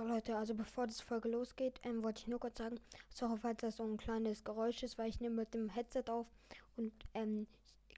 So 0.00 0.06
Leute, 0.06 0.34
also 0.34 0.54
bevor 0.54 0.86
die 0.86 0.94
Folge 0.94 1.28
losgeht, 1.28 1.78
ähm, 1.82 2.02
wollte 2.02 2.22
ich 2.22 2.26
nur 2.26 2.40
kurz 2.40 2.56
sagen, 2.56 2.80
sorry, 3.10 3.36
falls 3.36 3.60
das 3.60 3.76
so 3.76 3.82
ein 3.82 3.98
kleines 3.98 4.44
Geräusch 4.44 4.82
ist, 4.82 4.96
weil 4.96 5.10
ich 5.10 5.20
nehme 5.20 5.36
mit 5.36 5.52
dem 5.52 5.68
Headset 5.68 6.04
auf 6.08 6.26
und 6.78 6.90
ähm, 7.12 7.46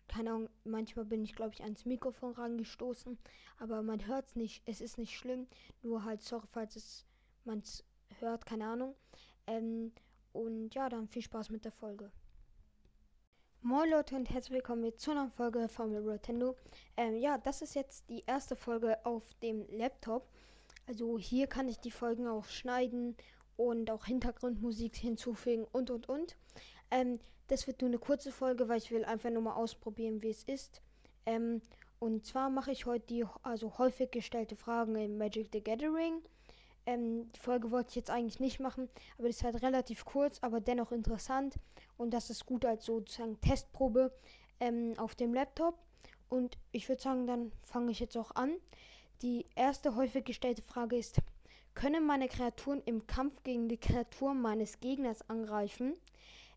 keine 0.08 0.30
Ahnung, 0.30 0.48
manchmal 0.64 1.04
bin 1.04 1.22
ich 1.22 1.36
glaube 1.36 1.52
ich 1.54 1.62
ans 1.62 1.84
Mikrofon 1.84 2.32
rangestoßen, 2.32 3.16
aber 3.60 3.84
man 3.84 4.04
hört 4.08 4.26
es 4.26 4.34
nicht, 4.34 4.64
es 4.66 4.80
ist 4.80 4.98
nicht 4.98 5.16
schlimm, 5.16 5.46
nur 5.82 6.02
halt 6.02 6.22
sorry, 6.22 6.48
falls 6.50 7.06
man 7.44 7.60
es 7.60 7.84
hört, 8.18 8.46
keine 8.46 8.66
Ahnung. 8.66 8.96
Ähm, 9.46 9.92
und 10.32 10.74
ja, 10.74 10.88
dann 10.88 11.06
viel 11.06 11.22
Spaß 11.22 11.50
mit 11.50 11.64
der 11.64 11.70
Folge. 11.70 12.10
Moin 13.60 13.88
Leute 13.88 14.16
und 14.16 14.28
herzlich 14.28 14.54
willkommen 14.54 14.92
zu 14.98 15.12
einer 15.12 15.30
Folge 15.30 15.68
von 15.68 15.92
Nintendo. 15.92 16.56
Ähm, 16.96 17.14
ja, 17.14 17.38
das 17.38 17.62
ist 17.62 17.76
jetzt 17.76 18.08
die 18.08 18.24
erste 18.26 18.56
Folge 18.56 18.98
auf 19.06 19.22
dem 19.34 19.64
Laptop. 19.70 20.26
Also 20.86 21.18
hier 21.18 21.46
kann 21.46 21.68
ich 21.68 21.78
die 21.78 21.90
Folgen 21.90 22.26
auch 22.26 22.46
schneiden 22.46 23.16
und 23.56 23.90
auch 23.90 24.06
Hintergrundmusik 24.06 24.96
hinzufügen 24.96 25.66
und 25.72 25.90
und 25.90 26.08
und. 26.08 26.36
Ähm, 26.90 27.20
das 27.48 27.66
wird 27.66 27.80
nur 27.80 27.90
eine 27.90 27.98
kurze 27.98 28.32
Folge, 28.32 28.68
weil 28.68 28.78
ich 28.78 28.90
will 28.90 29.04
einfach 29.04 29.30
nur 29.30 29.42
mal 29.42 29.54
ausprobieren, 29.54 30.22
wie 30.22 30.30
es 30.30 30.44
ist. 30.44 30.80
Ähm, 31.26 31.60
und 31.98 32.26
zwar 32.26 32.50
mache 32.50 32.72
ich 32.72 32.86
heute 32.86 33.06
die 33.06 33.24
also 33.42 33.78
häufig 33.78 34.10
gestellte 34.10 34.56
Fragen 34.56 34.96
in 34.96 35.18
Magic 35.18 35.50
the 35.52 35.62
Gathering. 35.62 36.20
Ähm, 36.84 37.30
die 37.32 37.38
Folge 37.38 37.70
wollte 37.70 37.90
ich 37.90 37.96
jetzt 37.96 38.10
eigentlich 38.10 38.40
nicht 38.40 38.58
machen, 38.58 38.88
aber 39.16 39.28
die 39.28 39.34
ist 39.34 39.44
halt 39.44 39.62
relativ 39.62 40.04
kurz, 40.04 40.38
aber 40.42 40.60
dennoch 40.60 40.90
interessant. 40.90 41.54
Und 41.96 42.12
das 42.12 42.30
ist 42.30 42.44
gut 42.44 42.64
als 42.64 42.84
sozusagen 42.84 43.40
Testprobe 43.40 44.12
ähm, 44.58 44.94
auf 44.96 45.14
dem 45.14 45.32
Laptop. 45.32 45.78
Und 46.28 46.58
ich 46.72 46.88
würde 46.88 47.02
sagen, 47.02 47.26
dann 47.26 47.52
fange 47.62 47.92
ich 47.92 48.00
jetzt 48.00 48.16
auch 48.16 48.34
an. 48.34 48.56
Die 49.22 49.46
erste 49.54 49.94
häufig 49.94 50.24
gestellte 50.24 50.62
Frage 50.62 50.96
ist, 50.96 51.18
können 51.74 52.04
meine 52.04 52.26
Kreaturen 52.26 52.82
im 52.86 53.06
Kampf 53.06 53.44
gegen 53.44 53.68
die 53.68 53.78
Kreaturen 53.78 54.42
meines 54.42 54.80
Gegners 54.80 55.30
angreifen? 55.30 55.94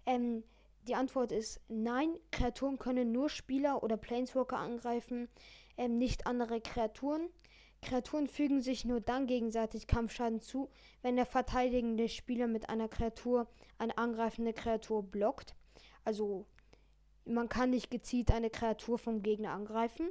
Ähm, 0.08 0.44
die 0.88 0.96
Antwort 0.96 1.32
ist 1.32 1.62
nein, 1.68 2.18
Kreaturen 2.32 2.80
können 2.80 3.12
nur 3.12 3.30
Spieler 3.30 3.84
oder 3.84 3.98
Planeswalker 3.98 4.58
angreifen, 4.58 5.30
ähm, 5.78 6.00
nicht 6.00 6.26
andere 6.26 6.60
Kreaturen. 6.60 7.30
Kreaturen 7.84 8.26
fügen 8.26 8.64
sich 8.64 8.84
nur 8.84 9.00
dann 9.00 9.28
gegenseitig 9.28 9.86
Kampfschaden 9.86 10.42
zu, 10.42 10.70
wenn 11.04 11.18
der 11.18 11.28
verteidigende 11.28 12.10
Spieler 12.10 12.48
mit 12.48 12.68
einer 12.70 12.88
Kreatur 12.88 13.48
eine 13.78 13.96
angreifende 14.00 14.54
Kreatur 14.54 15.04
blockt. 15.04 15.54
Also 16.04 16.48
man 17.26 17.48
kann 17.48 17.70
nicht 17.70 17.92
gezielt 17.92 18.32
eine 18.32 18.50
Kreatur 18.50 18.98
vom 18.98 19.22
Gegner 19.22 19.52
angreifen. 19.52 20.10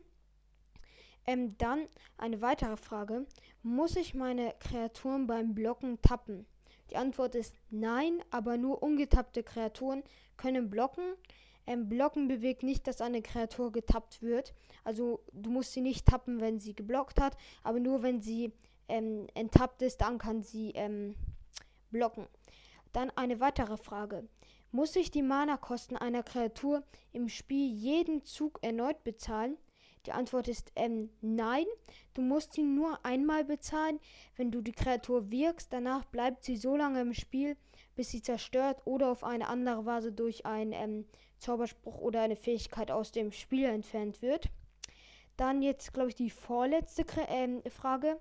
Ähm, 1.26 1.56
dann 1.58 1.88
eine 2.18 2.40
weitere 2.40 2.76
Frage. 2.76 3.26
Muss 3.62 3.96
ich 3.96 4.14
meine 4.14 4.54
Kreaturen 4.60 5.26
beim 5.26 5.54
Blocken 5.54 6.00
tappen? 6.02 6.46
Die 6.90 6.96
Antwort 6.96 7.34
ist 7.34 7.54
nein, 7.70 8.22
aber 8.30 8.56
nur 8.56 8.82
ungetappte 8.82 9.42
Kreaturen 9.42 10.02
können 10.36 10.68
blocken. 10.70 11.14
Ähm, 11.66 11.88
blocken 11.88 12.28
bewegt 12.28 12.62
nicht, 12.62 12.86
dass 12.86 13.00
eine 13.00 13.22
Kreatur 13.22 13.72
getappt 13.72 14.20
wird. 14.20 14.52
Also 14.84 15.20
du 15.32 15.50
musst 15.50 15.72
sie 15.72 15.80
nicht 15.80 16.06
tappen, 16.06 16.40
wenn 16.40 16.60
sie 16.60 16.74
geblockt 16.74 17.20
hat, 17.20 17.36
aber 17.62 17.80
nur 17.80 18.02
wenn 18.02 18.20
sie 18.20 18.52
ähm, 18.88 19.26
enttappt 19.34 19.80
ist, 19.80 20.02
dann 20.02 20.18
kann 20.18 20.42
sie 20.42 20.72
ähm, 20.74 21.14
blocken. 21.90 22.26
Dann 22.92 23.10
eine 23.16 23.40
weitere 23.40 23.78
Frage. 23.78 24.28
Muss 24.72 24.94
ich 24.96 25.10
die 25.10 25.22
Mana-Kosten 25.22 25.96
einer 25.96 26.22
Kreatur 26.22 26.82
im 27.12 27.28
Spiel 27.28 27.72
jeden 27.72 28.24
Zug 28.24 28.58
erneut 28.62 29.04
bezahlen? 29.04 29.56
Die 30.06 30.12
Antwort 30.12 30.48
ist 30.48 30.70
ähm, 30.76 31.10
nein. 31.20 31.64
Du 32.12 32.20
musst 32.22 32.58
ihn 32.58 32.74
nur 32.74 33.04
einmal 33.04 33.44
bezahlen, 33.44 34.00
wenn 34.36 34.50
du 34.50 34.60
die 34.60 34.72
Kreatur 34.72 35.30
wirkst. 35.30 35.72
Danach 35.72 36.04
bleibt 36.04 36.44
sie 36.44 36.56
so 36.56 36.76
lange 36.76 37.00
im 37.00 37.14
Spiel, 37.14 37.56
bis 37.96 38.10
sie 38.10 38.22
zerstört 38.22 38.82
oder 38.84 39.10
auf 39.10 39.24
eine 39.24 39.48
andere 39.48 39.86
Weise 39.86 40.12
durch 40.12 40.44
einen 40.44 40.72
ähm, 40.72 41.04
Zauberspruch 41.38 41.98
oder 41.98 42.22
eine 42.22 42.36
Fähigkeit 42.36 42.90
aus 42.90 43.12
dem 43.12 43.32
Spiel 43.32 43.64
entfernt 43.64 44.20
wird. 44.20 44.50
Dann 45.36 45.62
jetzt, 45.62 45.92
glaube 45.92 46.10
ich, 46.10 46.14
die 46.14 46.30
vorletzte 46.30 47.04
ähm, 47.28 47.62
Frage. 47.68 48.20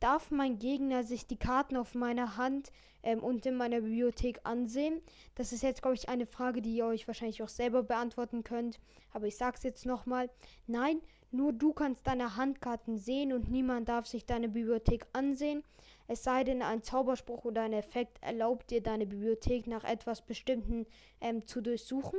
Darf 0.00 0.30
mein 0.30 0.58
Gegner 0.58 1.04
sich 1.04 1.26
die 1.26 1.38
Karten 1.38 1.76
auf 1.76 1.94
meiner 1.94 2.36
Hand 2.36 2.70
ähm, 3.02 3.22
und 3.22 3.46
in 3.46 3.56
meiner 3.56 3.80
Bibliothek 3.80 4.40
ansehen? 4.44 5.00
Das 5.34 5.52
ist 5.52 5.62
jetzt, 5.62 5.80
glaube 5.80 5.96
ich, 5.96 6.08
eine 6.08 6.26
Frage, 6.26 6.60
die 6.60 6.76
ihr 6.76 6.86
euch 6.86 7.06
wahrscheinlich 7.06 7.42
auch 7.42 7.48
selber 7.48 7.82
beantworten 7.82 8.44
könnt. 8.44 8.78
Aber 9.12 9.26
ich 9.26 9.36
sage 9.36 9.56
es 9.56 9.62
jetzt 9.62 9.86
nochmal. 9.86 10.28
Nein, 10.66 11.00
nur 11.30 11.52
du 11.52 11.72
kannst 11.72 12.06
deine 12.06 12.36
Handkarten 12.36 12.98
sehen 12.98 13.32
und 13.32 13.50
niemand 13.50 13.88
darf 13.88 14.06
sich 14.06 14.26
deine 14.26 14.48
Bibliothek 14.48 15.06
ansehen. 15.12 15.64
Es 16.08 16.22
sei 16.22 16.44
denn, 16.44 16.62
ein 16.62 16.82
Zauberspruch 16.82 17.44
oder 17.44 17.62
ein 17.62 17.72
Effekt 17.72 18.22
erlaubt 18.22 18.70
dir, 18.70 18.82
deine 18.82 19.06
Bibliothek 19.06 19.66
nach 19.66 19.84
etwas 19.84 20.22
Bestimmten 20.22 20.86
ähm, 21.20 21.46
zu 21.46 21.60
durchsuchen. 21.60 22.18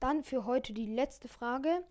Dann 0.00 0.22
für 0.22 0.44
heute 0.44 0.72
die 0.72 0.86
letzte 0.86 1.28
Frage. 1.28 1.84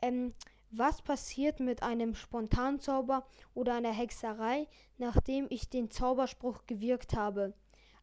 Ähm, 0.00 0.34
was 0.72 1.02
passiert 1.02 1.60
mit 1.60 1.82
einem 1.82 2.14
Spontanzauber 2.14 3.26
oder 3.54 3.74
einer 3.74 3.92
Hexerei, 3.92 4.66
nachdem 4.98 5.46
ich 5.50 5.68
den 5.68 5.90
Zauberspruch 5.90 6.66
gewirkt 6.66 7.14
habe? 7.14 7.52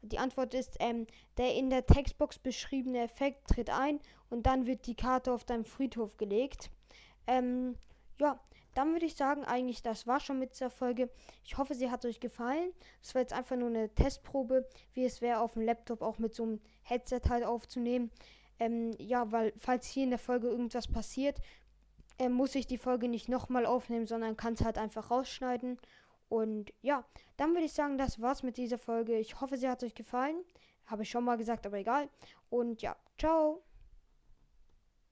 Die 0.01 0.19
Antwort 0.19 0.53
ist, 0.53 0.77
ähm, 0.79 1.07
der 1.37 1.55
in 1.55 1.69
der 1.69 1.85
Textbox 1.85 2.39
beschriebene 2.39 2.99
Effekt 2.99 3.49
tritt 3.49 3.69
ein 3.69 3.99
und 4.29 4.45
dann 4.45 4.65
wird 4.65 4.85
die 4.87 4.95
Karte 4.95 5.33
auf 5.33 5.43
deinem 5.43 5.65
Friedhof 5.65 6.15
gelegt. 6.17 6.69
Ähm, 7.27 7.75
ja, 8.19 8.39
dann 8.75 8.93
würde 8.93 9.07
ich 9.07 9.15
sagen, 9.15 9.43
eigentlich 9.43 9.81
das 9.81 10.07
war 10.07 10.19
schon 10.19 10.39
mit 10.39 10.53
dieser 10.53 10.69
Folge. 10.69 11.09
Ich 11.43 11.57
hoffe, 11.57 11.73
sie 11.73 11.89
hat 11.89 12.05
euch 12.05 12.19
gefallen. 12.19 12.71
Es 13.01 13.13
war 13.13 13.21
jetzt 13.21 13.33
einfach 13.33 13.57
nur 13.57 13.67
eine 13.67 13.93
Testprobe, 13.93 14.69
wie 14.93 15.05
es 15.05 15.21
wäre, 15.21 15.39
auf 15.39 15.53
dem 15.53 15.63
Laptop 15.63 16.01
auch 16.01 16.19
mit 16.19 16.33
so 16.33 16.43
einem 16.43 16.61
Headset 16.83 17.21
halt 17.29 17.43
aufzunehmen. 17.43 18.11
Ähm, 18.59 18.93
ja, 18.99 19.31
weil 19.31 19.53
falls 19.57 19.87
hier 19.87 20.03
in 20.03 20.11
der 20.11 20.19
Folge 20.19 20.47
irgendwas 20.47 20.87
passiert, 20.87 21.39
äh, 22.19 22.29
muss 22.29 22.55
ich 22.55 22.67
die 22.67 22.77
Folge 22.77 23.07
nicht 23.07 23.29
nochmal 23.29 23.65
aufnehmen, 23.65 24.05
sondern 24.05 24.37
kann 24.37 24.53
es 24.53 24.63
halt 24.63 24.77
einfach 24.77 25.09
rausschneiden. 25.09 25.79
Und 26.27 26.71
ja, 26.81 27.03
dann 27.37 27.51
würde 27.53 27.65
ich 27.65 27.73
sagen, 27.73 27.97
das 27.97 28.21
war's 28.21 28.43
mit 28.43 28.57
dieser 28.57 28.77
Folge. 28.77 29.17
Ich 29.17 29.41
hoffe, 29.41 29.57
sie 29.57 29.67
hat 29.67 29.83
euch 29.83 29.95
gefallen. 29.95 30.35
Habe 30.85 31.03
ich 31.03 31.09
schon 31.09 31.23
mal 31.23 31.37
gesagt, 31.37 31.65
aber 31.65 31.77
egal. 31.77 32.09
Und 32.49 32.81
ja, 32.81 32.95
ciao. 33.17 33.63